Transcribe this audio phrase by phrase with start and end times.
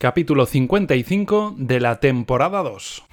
[0.00, 3.04] capítulo 55 de la temporada 2.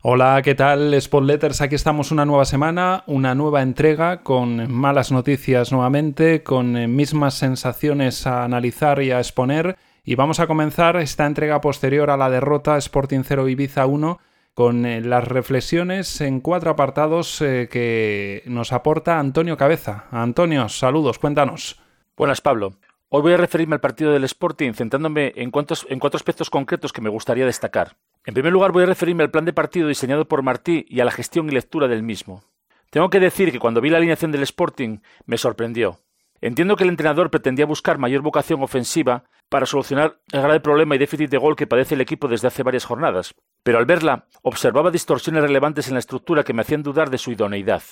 [0.00, 1.60] Hola, ¿qué tal Spotletters?
[1.60, 7.34] Aquí estamos una nueva semana, una nueva entrega con malas noticias nuevamente, con eh, mismas
[7.34, 9.76] sensaciones a analizar y a exponer.
[10.02, 14.18] Y vamos a comenzar esta entrega posterior a la derrota Sporting 0 Ibiza 1
[14.54, 20.06] con eh, las reflexiones en cuatro apartados eh, que nos aporta Antonio Cabeza.
[20.10, 21.80] Antonio, saludos, cuéntanos.
[22.16, 22.74] Buenas, Pablo.
[23.08, 27.02] Hoy voy a referirme al partido del Sporting centrándome en, en cuatro aspectos concretos que
[27.02, 27.96] me gustaría destacar.
[28.24, 31.04] En primer lugar, voy a referirme al plan de partido diseñado por Martí y a
[31.04, 32.44] la gestión y lectura del mismo.
[32.90, 35.98] Tengo que decir que cuando vi la alineación del Sporting me sorprendió.
[36.40, 40.98] Entiendo que el entrenador pretendía buscar mayor vocación ofensiva para solucionar el grave problema y
[40.98, 44.90] déficit de gol que padece el equipo desde hace varias jornadas, pero al verla observaba
[44.90, 47.82] distorsiones relevantes en la estructura que me hacían dudar de su idoneidad.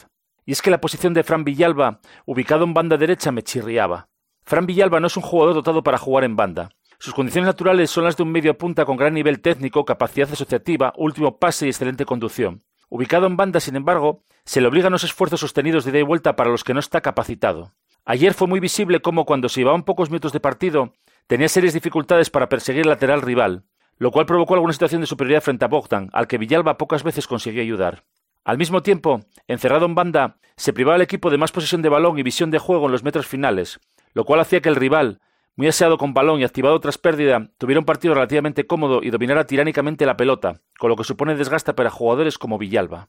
[0.46, 4.09] Y es que la posición de Fran Villalba, ubicado en banda derecha, me chirriaba.
[4.43, 6.70] Fran Villalba no es un jugador dotado para jugar en banda.
[6.98, 10.95] Sus condiciones naturales son las de un medio punta con gran nivel técnico, capacidad asociativa,
[10.96, 12.63] último pase y excelente conducción.
[12.88, 16.37] Ubicado en banda, sin embargo, se le obligan los esfuerzos sostenidos de ida y vuelta
[16.37, 17.74] para los que no está capacitado.
[18.04, 20.95] Ayer fue muy visible cómo cuando se llevaban pocos minutos de partido,
[21.30, 23.62] tenía serias dificultades para perseguir el lateral rival,
[23.98, 27.28] lo cual provocó alguna situación de superioridad frente a Bogdan, al que Villalba pocas veces
[27.28, 28.02] consiguió ayudar.
[28.45, 32.18] Al mismo tiempo, encerrado en banda, se privaba al equipo de más posesión de balón
[32.18, 33.78] y visión de juego en los metros finales,
[34.12, 35.20] lo cual hacía que el rival,
[35.54, 39.46] muy aseado con balón y activado tras pérdida, tuviera un partido relativamente cómodo y dominara
[39.46, 43.08] tiránicamente la pelota, con lo que supone desgaste para jugadores como Villalba.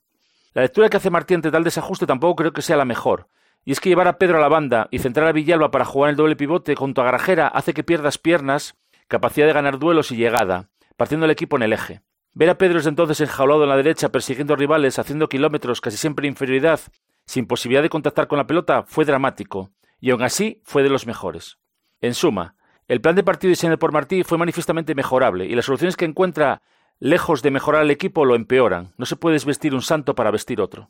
[0.53, 3.29] La lectura que hace Martí ante tal desajuste tampoco creo que sea la mejor,
[3.63, 6.09] y es que llevar a Pedro a la banda y centrar a Villalba para jugar
[6.09, 8.75] el doble pivote junto a Garajera hace que pierdas piernas,
[9.07, 12.01] capacidad de ganar duelos y llegada, partiendo el equipo en el eje.
[12.33, 16.25] Ver a Pedro desde entonces enjaulado en la derecha persiguiendo rivales, haciendo kilómetros casi siempre
[16.25, 16.79] en inferioridad,
[17.25, 21.05] sin posibilidad de contactar con la pelota, fue dramático, y aun así fue de los
[21.05, 21.59] mejores.
[21.99, 22.55] En suma,
[22.87, 26.61] el plan de partido diseñado por Martí fue manifiestamente mejorable y las soluciones que encuentra,
[26.99, 28.93] lejos de mejorar al equipo, lo empeoran.
[28.97, 30.89] No se puede vestir un santo para vestir otro.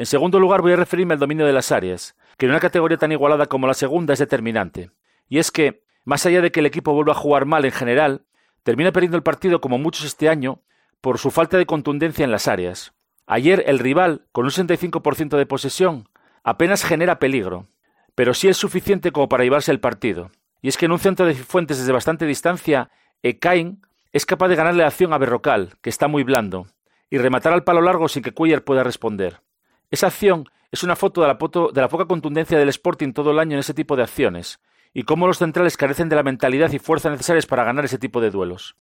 [0.00, 2.96] En segundo lugar, voy a referirme al dominio de las áreas, que en una categoría
[2.96, 4.90] tan igualada como la segunda es determinante.
[5.28, 8.22] Y es que, más allá de que el equipo vuelva a jugar mal en general,
[8.62, 10.62] termina perdiendo el partido como muchos este año
[11.02, 12.94] por su falta de contundencia en las áreas.
[13.26, 16.08] Ayer el rival, con un 65% de posesión,
[16.44, 17.66] apenas genera peligro,
[18.14, 20.30] pero sí es suficiente como para llevarse el partido.
[20.62, 22.90] Y es que en un centro de fuentes desde bastante distancia,
[23.22, 23.82] Ekain
[24.14, 26.68] es capaz de ganarle la acción a Berrocal, que está muy blando,
[27.10, 29.42] y rematar al palo largo sin que Cuellar pueda responder.
[29.90, 33.40] Esa acción es una foto de la, de la poca contundencia del Sporting todo el
[33.40, 34.60] año en ese tipo de acciones,
[34.94, 38.20] y cómo los centrales carecen de la mentalidad y fuerza necesarias para ganar ese tipo
[38.20, 38.76] de duelos.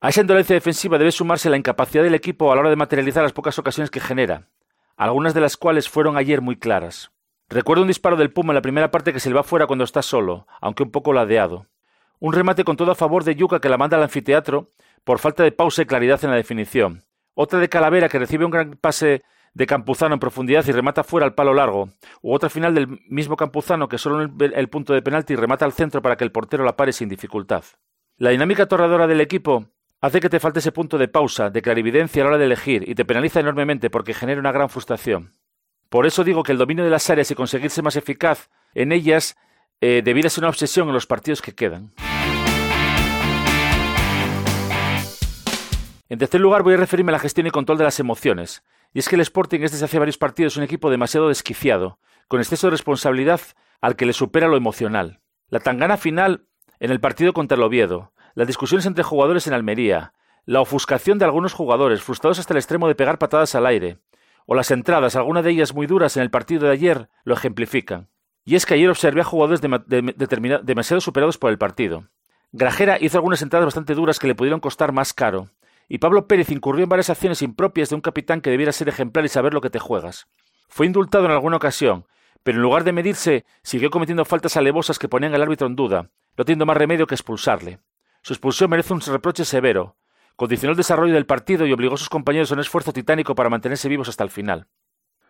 [0.00, 3.22] A esa indolencia defensiva debe sumarse la incapacidad del equipo a la hora de materializar
[3.22, 4.48] las pocas ocasiones que genera,
[4.96, 7.10] algunas de las cuales fueron ayer muy claras.
[7.48, 9.84] Recuerdo un disparo del Puma en la primera parte que se le va fuera cuando
[9.84, 11.66] está solo, aunque un poco ladeado.
[12.18, 14.72] Un remate con todo a favor de Yuca que la manda al anfiteatro
[15.04, 17.04] por falta de pausa y claridad en la definición.
[17.34, 19.22] Otra de Calavera que recibe un gran pase
[19.56, 21.88] de Campuzano en profundidad y remata fuera al palo largo.
[22.20, 25.72] U otra final del mismo Campuzano que solo en el, punto de penalti remata al
[25.72, 27.64] centro para que el portero la pare sin dificultad.
[28.18, 29.68] La dinámica torradora del equipo
[30.02, 32.86] hace que te falte ese punto de pausa, de clarividencia a la hora de elegir,
[32.86, 35.32] y te penaliza enormemente porque genera una gran frustración.
[35.88, 39.38] Por eso digo que el dominio de las áreas y conseguirse más eficaz en ellas
[39.80, 41.94] eh, debiera ser una obsesión en los partidos que quedan.
[46.10, 48.62] En tercer lugar, voy a referirme a la gestión y control de las emociones.
[48.96, 51.98] Y es que el Sporting es desde hace varios partidos un equipo demasiado desquiciado,
[52.28, 53.42] con exceso de responsabilidad
[53.82, 55.20] al que le supera lo emocional.
[55.50, 56.46] La tangana final
[56.80, 60.14] en el partido contra el Oviedo, las discusiones entre jugadores en Almería,
[60.46, 63.98] la ofuscación de algunos jugadores, frustrados hasta el extremo de pegar patadas al aire,
[64.46, 68.08] o las entradas, algunas de ellas muy duras en el partido de ayer, lo ejemplifican.
[68.46, 72.08] Y es que ayer observé a jugadores demasiado superados por el partido.
[72.52, 75.50] Grajera hizo algunas entradas bastante duras que le pudieron costar más caro,
[75.88, 79.24] y Pablo Pérez incurrió en varias acciones impropias de un capitán que debiera ser ejemplar
[79.24, 80.26] y saber lo que te juegas.
[80.68, 82.06] Fue indultado en alguna ocasión,
[82.42, 86.10] pero en lugar de medirse, siguió cometiendo faltas alevosas que ponían al árbitro en duda,
[86.36, 87.80] no teniendo más remedio que expulsarle.
[88.22, 89.96] Su expulsión merece un reproche severo.
[90.34, 93.50] Condicionó el desarrollo del partido y obligó a sus compañeros a un esfuerzo titánico para
[93.50, 94.66] mantenerse vivos hasta el final.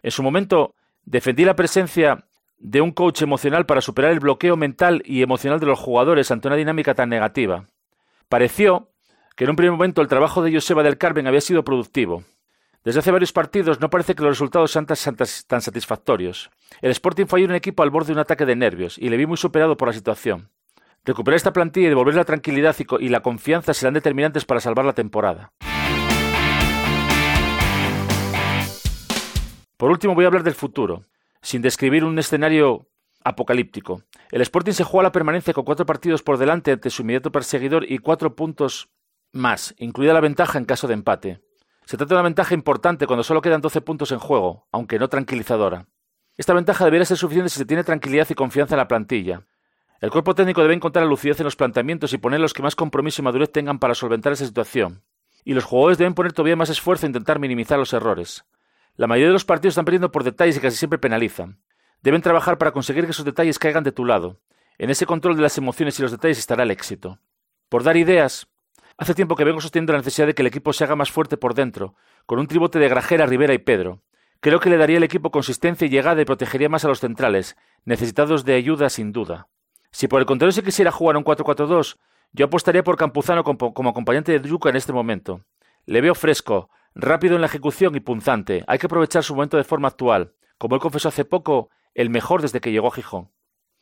[0.03, 0.75] En su momento,
[1.05, 2.27] defendí la presencia
[2.59, 6.49] de un coach emocional para superar el bloqueo mental y emocional de los jugadores ante
[6.49, 7.67] una dinámica tan negativa.
[8.29, 8.91] Pareció
[9.37, 12.25] que en un primer momento el trabajo de Joseba del Carmen había sido productivo.
[12.83, 16.51] Desde hace varios partidos no parece que los resultados sean tan satisfactorios.
[16.81, 19.27] El Sporting fue un equipo al borde de un ataque de nervios y le vi
[19.27, 20.51] muy superado por la situación.
[21.05, 24.95] Recuperar esta plantilla y devolver la tranquilidad y la confianza serán determinantes para salvar la
[24.95, 25.53] temporada.
[29.77, 31.05] Por último voy a hablar del futuro,
[31.43, 32.89] sin describir un escenario
[33.23, 34.03] apocalíptico.
[34.31, 37.85] El Sporting se juega la permanencia con cuatro partidos por delante ante su inmediato perseguidor
[37.91, 38.89] y cuatro puntos
[39.37, 41.41] más, incluida la ventaja en caso de empate.
[41.85, 45.09] Se trata de una ventaja importante cuando solo quedan 12 puntos en juego, aunque no
[45.09, 45.87] tranquilizadora.
[46.37, 49.43] Esta ventaja debería ser suficiente si se tiene tranquilidad y confianza en la plantilla.
[50.01, 52.77] El cuerpo técnico debe encontrar la lucidez en los planteamientos y poner los que más
[52.77, 55.03] compromiso y madurez tengan para solventar esa situación.
[55.45, 58.45] Y los jugadores deben poner todavía más esfuerzo e intentar minimizar los errores.
[58.97, 61.61] La mayoría de los partidos están perdiendo por detalles y casi siempre penalizan.
[62.03, 64.41] Deben trabajar para conseguir que esos detalles caigan de tu lado.
[64.79, 67.19] En ese control de las emociones y los detalles estará el éxito.
[67.69, 68.49] Por dar ideas,
[68.99, 71.37] hace tiempo que vengo sosteniendo la necesidad de que el equipo se haga más fuerte
[71.37, 71.95] por dentro,
[72.25, 74.03] con un tribote de Grajera, Rivera y Pedro.
[74.41, 77.57] Creo que le daría al equipo consistencia y llegada y protegería más a los centrales,
[77.85, 79.49] necesitados de ayuda sin duda.
[79.91, 81.97] Si por el contrario se quisiera jugar un 4-4-2,
[82.33, 85.41] yo apostaría por Campuzano como, acompañante de Druca en este momento.
[85.87, 88.65] Le veo fresco, rápido en la ejecución y punzante.
[88.67, 90.35] Hay que aprovechar su momento de forma actual.
[90.59, 93.31] Como él confesó hace poco, el mejor desde que llegó a Gijón.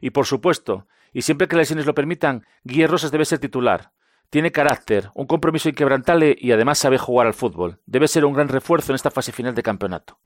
[0.01, 3.93] Y por supuesto, y siempre que las lesiones lo permitan, Guille Rosas debe ser titular.
[4.31, 7.81] Tiene carácter, un compromiso inquebrantable y además sabe jugar al fútbol.
[7.87, 10.19] Debe ser un gran refuerzo en esta fase final de campeonato.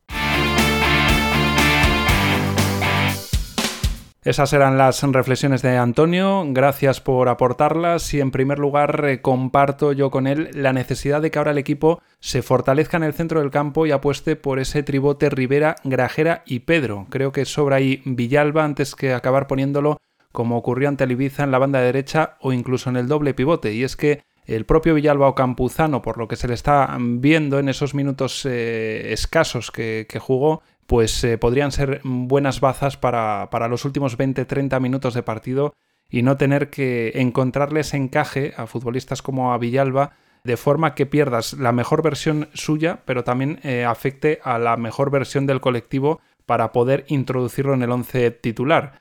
[4.28, 9.92] Esas eran las reflexiones de Antonio, gracias por aportarlas y en primer lugar eh, comparto
[9.92, 13.40] yo con él la necesidad de que ahora el equipo se fortalezca en el centro
[13.40, 17.06] del campo y apueste por ese tribote Rivera, Grajera y Pedro.
[17.08, 19.96] Creo que sobra ahí Villalba antes que acabar poniéndolo
[20.32, 23.72] como ocurrió ante el Ibiza en la banda derecha o incluso en el doble pivote.
[23.72, 27.58] Y es que el propio Villalba o Campuzano, por lo que se le está viendo
[27.58, 33.68] en esos minutos eh, escasos que, jugó, pues eh, podrían ser buenas bazas para, para
[33.68, 35.74] los últimos 20-30 minutos de partido
[36.10, 40.12] y no tener que encontrarles encaje a futbolistas como a Villalba
[40.44, 45.10] de forma que pierdas la mejor versión suya, pero también eh, afecte a la mejor
[45.10, 49.00] versión del colectivo para poder introducirlo en el 11 titular.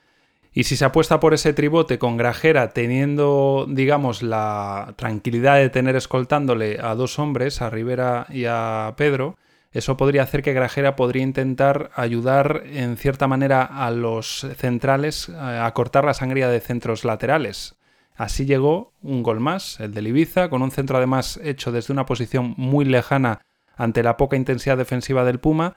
[0.58, 5.94] Y si se apuesta por ese tribote con Grajera teniendo, digamos, la tranquilidad de tener
[5.94, 9.36] escoltándole a dos hombres, a Rivera y a Pedro,
[9.70, 15.72] eso podría hacer que Grajera podría intentar ayudar en cierta manera a los centrales a
[15.74, 17.76] cortar la sangría de centros laterales.
[18.16, 22.04] Así llegó un gol más, el de Ibiza, con un centro además hecho desde una
[22.04, 23.42] posición muy lejana
[23.76, 25.76] ante la poca intensidad defensiva del Puma,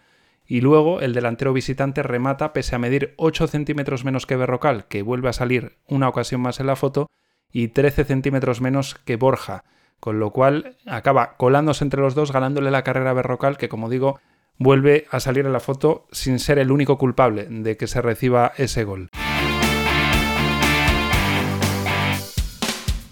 [0.51, 5.01] y luego el delantero visitante remata pese a medir 8 centímetros menos que Berrocal, que
[5.01, 7.09] vuelve a salir una ocasión más en la foto,
[7.53, 9.63] y 13 centímetros menos que Borja
[10.01, 13.89] con lo cual acaba colándose entre los dos, ganándole la carrera a Berrocal, que como
[13.89, 14.19] digo,
[14.57, 18.51] vuelve a salir en la foto sin ser el único culpable de que se reciba
[18.57, 19.07] ese gol.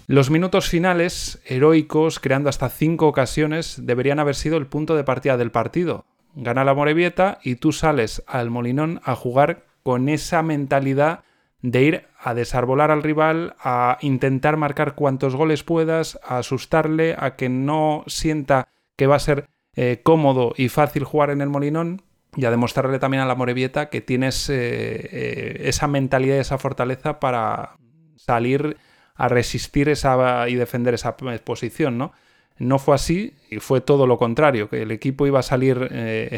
[0.06, 5.38] Los minutos finales, heroicos, creando hasta cinco ocasiones, deberían haber sido el punto de partida
[5.38, 6.04] del partido.
[6.34, 11.24] Gana la Morevieta y tú sales al Molinón a jugar con esa mentalidad
[11.62, 17.36] de ir a desarbolar al rival, a intentar marcar cuantos goles puedas, a asustarle, a
[17.36, 19.46] que no sienta que va a ser
[19.76, 22.02] eh, cómodo y fácil jugar en el Molinón
[22.36, 26.58] y a demostrarle también a la Morevieta que tienes eh, eh, esa mentalidad y esa
[26.58, 27.76] fortaleza para
[28.16, 28.76] salir
[29.14, 32.12] a resistir esa y defender esa posición, ¿no?
[32.60, 35.90] No fue así y fue todo lo contrario, que el equipo iba a salir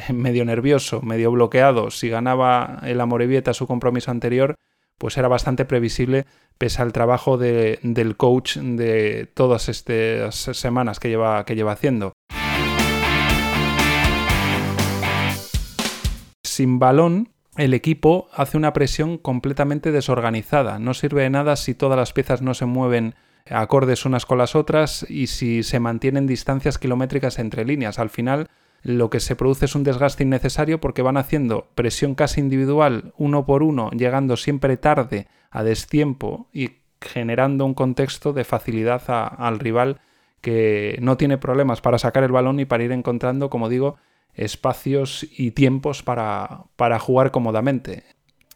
[0.14, 4.56] medio nervioso, medio bloqueado si ganaba el Amorebieta su compromiso anterior
[4.98, 6.26] pues era bastante previsible
[6.58, 12.12] pese al trabajo del coach de todas estas semanas que lleva, que lleva haciendo.
[16.44, 20.78] Sin balón, el equipo hace una presión completamente desorganizada.
[20.78, 23.16] No sirve de nada si todas las piezas no se mueven
[23.48, 27.98] acordes unas con las otras y si se mantienen distancias kilométricas entre líneas.
[27.98, 28.48] Al final,
[28.82, 33.46] lo que se produce es un desgaste innecesario porque van haciendo presión casi individual uno
[33.46, 40.00] por uno, llegando siempre tarde a destiempo y generando un contexto de facilidad al rival
[40.40, 43.96] que no tiene problemas para sacar el balón y para ir encontrando, como digo,
[44.34, 48.04] espacios y tiempos para, para jugar cómodamente.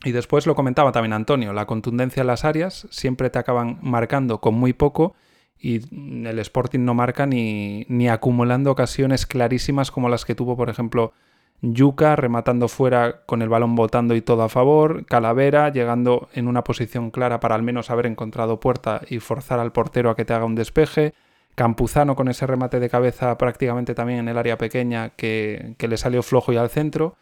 [0.06, 4.40] Y después lo comentaba también Antonio, la contundencia en las áreas siempre te acaban marcando
[4.40, 5.16] con muy poco
[5.58, 5.80] y
[6.24, 11.12] el Sporting no marca ni, ni acumulando ocasiones clarísimas como las que tuvo, por ejemplo,
[11.60, 16.62] Yuca rematando fuera con el balón botando y todo a favor, Calavera llegando en una
[16.62, 20.34] posición clara para al menos haber encontrado puerta y forzar al portero a que te
[20.34, 21.14] haga un despeje,
[21.56, 25.96] Campuzano con ese remate de cabeza prácticamente también en el área pequeña que, que le
[25.96, 27.16] salió flojo y al centro,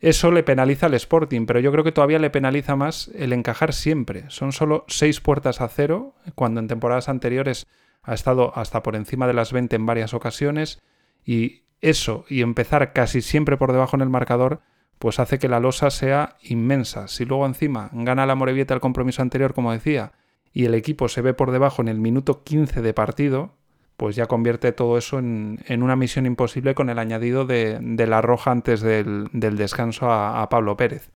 [0.00, 3.72] Eso le penaliza al Sporting, pero yo creo que todavía le penaliza más el encajar
[3.72, 4.24] siempre.
[4.28, 7.66] Son solo seis puertas a cero, cuando en temporadas anteriores
[8.02, 10.80] ha estado hasta por encima de las 20 en varias ocasiones,
[11.24, 14.60] y eso, y empezar casi siempre por debajo en el marcador,
[14.98, 17.08] pues hace que la losa sea inmensa.
[17.08, 20.12] Si luego encima gana la Morevieta el compromiso anterior, como decía,
[20.52, 23.57] y el equipo se ve por debajo en el minuto 15 de partido,
[23.98, 28.52] pues ya convierte todo eso en, una misión imposible con el añadido de, la roja
[28.52, 31.10] antes del, descanso a, Pablo Pérez.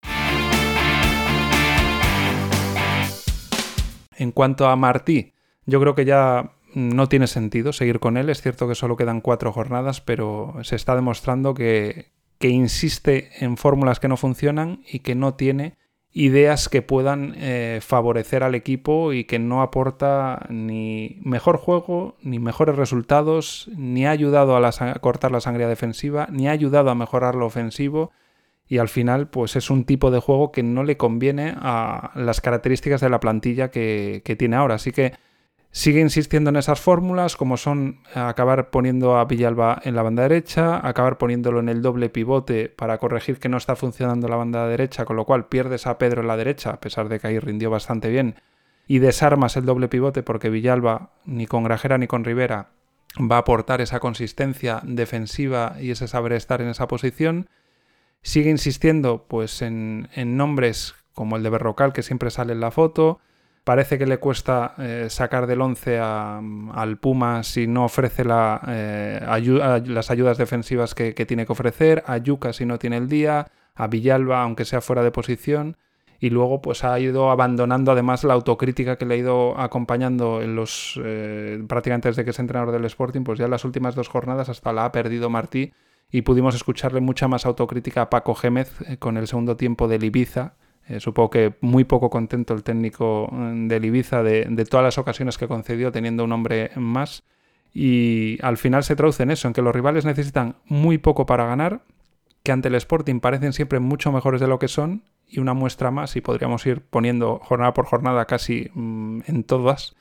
[4.17, 5.33] En cuanto a Martí,
[5.67, 8.31] yo creo que ya no tiene sentido seguir con él.
[8.31, 13.57] Es cierto que solo quedan cuatro jornadas, pero se está demostrando que, que insiste en
[13.57, 15.77] fórmulas que no funcionan y que no tiene
[16.13, 22.39] ideas que puedan eh, favorecer al equipo y que no aporta ni mejor juego, ni
[22.39, 27.35] mejores resultados, ni ha ayudado a, cortar la sangre defensiva, ni ha ayudado a mejorar
[27.35, 28.11] lo ofensivo
[28.67, 32.41] y al final pues es un tipo de juego que no le conviene a las
[32.41, 34.75] características de la plantilla que, que tiene ahora.
[34.75, 35.13] Así que
[35.73, 40.85] Sigue insistiendo en esas fórmulas, como son acabar poniendo a Villalba en la banda derecha,
[40.85, 45.05] acabar poniéndolo en el doble pivote para corregir que no está funcionando la banda derecha,
[45.05, 47.69] con lo cual pierdes a Pedro en la derecha, a pesar de que ahí rindió
[47.69, 48.35] bastante bien,
[48.85, 52.71] y desarmas el doble pivote porque Villalba, ni con Grajera ni con Rivera,
[53.19, 57.47] va a aportar esa consistencia defensiva y ese saber estar en esa posición.
[58.23, 62.71] Sigue insistiendo pues en, en nombres como el de Berrocal, que siempre sale en la
[62.71, 63.21] foto,
[63.63, 70.09] Parece que le cuesta eh, sacar del 11 al Puma si no ofrece eh, las
[70.09, 74.41] ayudas defensivas que, tiene que ofrecer, a Yuca si no tiene el día, a Villalba
[74.41, 75.77] aunque sea fuera de posición
[76.19, 80.55] y luego pues ha ido abandonando además la autocrítica que le ha ido acompañando en
[80.55, 84.07] los eh, prácticamente desde que es entrenador del Sporting, pues ya en las últimas dos
[84.07, 85.71] jornadas hasta la ha perdido Martí
[86.11, 90.55] y pudimos escucharle mucha más autocrítica a Paco Gémez con el segundo tiempo del Ibiza
[90.87, 95.37] eh, supongo que muy poco contento el técnico mm, del Ibiza de, todas las ocasiones
[95.37, 97.23] que concedió teniendo un hombre más.
[97.73, 101.45] Y al final se traduce en eso, en que los rivales necesitan muy poco para
[101.45, 101.83] ganar,
[102.43, 105.91] que ante el Sporting parecen siempre mucho mejores de lo que son, y una muestra
[105.91, 109.95] más, y podríamos ir poniendo jornada por jornada casi mm, en todas.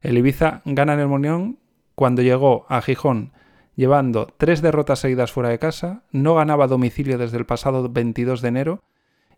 [0.00, 1.58] El Ibiza gana en el Monión
[1.94, 3.32] cuando llegó a Gijón
[3.76, 8.48] llevando tres derrotas seguidas fuera de casa, no ganaba domicilio desde el pasado 22 de
[8.48, 8.82] enero,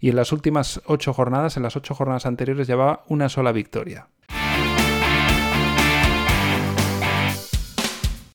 [0.04, 4.08] y en las últimas ocho jornadas, en las ocho jornadas anteriores, llevaba una sola victoria.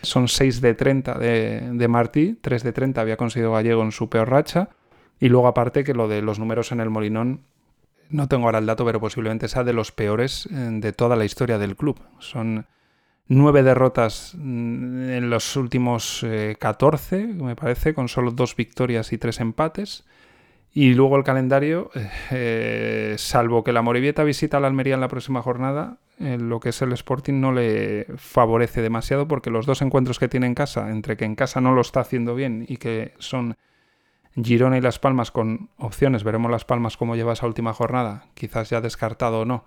[0.02, 4.32] Son 6 de 30 de, Martí, 3 de 30 había conseguido Gallego en su peor
[4.32, 4.70] racha,
[5.20, 7.42] y luego aparte que lo de los números en el Molinón,
[8.10, 11.26] no tengo ahora el dato, pero posiblemente sea de los peores eh, de toda la
[11.26, 12.00] historia del club.
[12.18, 12.66] Son
[13.28, 16.26] nueve derrotas mm, en los últimos
[16.58, 20.04] 14, eh, me parece, con solo dos victorias y tres empates.
[20.72, 21.90] Y luego el calendario,
[22.32, 26.70] eh, salvo que la Morivieta visita a la Almería en la próxima jornada, lo que
[26.70, 30.92] es el Sporting no le favorece demasiado porque los dos encuentros que tiene en casa,
[30.92, 33.56] entre que en casa no lo está haciendo bien y que son
[34.36, 38.70] Girona y Las Palmas con opciones, veremos Las Palmas cómo lleva esa última jornada, quizás
[38.70, 39.64] ya descartado o no,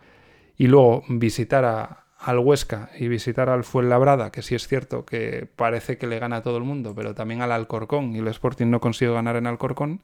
[0.56, 5.48] y luego visitar a, al Huesca y visitar al Fuenlabrada, que sí es cierto que
[5.56, 8.66] parece que le gana a todo el mundo, pero también al Alcorcón y el Sporting
[8.66, 10.02] no consigue ganar en Alcorcón,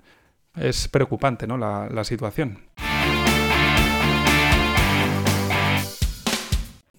[0.60, 1.58] es preocupante ¿no?
[1.58, 2.58] la, situación.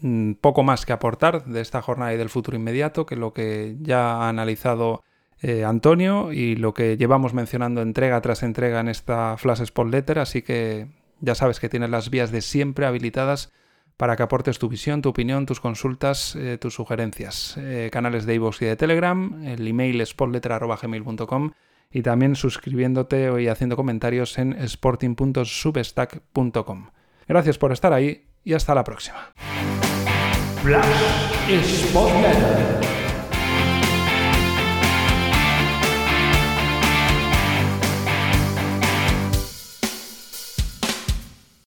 [0.01, 3.75] Mm, poco más que aportar de esta jornada y del futuro inmediato que lo que
[3.81, 5.03] ya ha analizado
[5.41, 10.19] eh, Antonio y lo que llevamos mencionando entrega tras entrega en esta Flash Spot Letter,
[10.19, 10.87] así que
[11.21, 13.51] ya sabes que tienes las vías de siempre habilitadas
[13.97, 17.55] para que aportes tu visión, tu opinión, tus consultas, eh, tus sugerencias.
[17.57, 21.51] Eh, canales de iVoox y de Telegram, el email spotletter.gmail.com
[21.91, 26.91] y también suscribiéndote y haciendo comentarios en sporting.substack.com.
[27.27, 29.33] Gracias por estar ahí y hasta la próxima.